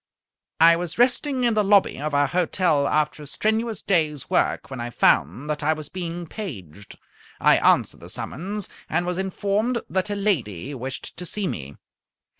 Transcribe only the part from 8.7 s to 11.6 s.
and was informed that a lady wished to see